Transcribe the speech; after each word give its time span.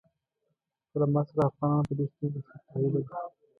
له 0.99 1.05
ما 1.13 1.21
سره 1.27 1.41
افغانان 1.49 1.81
په 1.87 1.93
دې 1.97 2.05
ستونزه 2.13 2.39
ښه 2.47 2.57
پوهېدل. 2.67 3.03